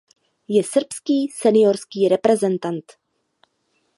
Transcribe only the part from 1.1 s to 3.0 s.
seniorský reprezentant.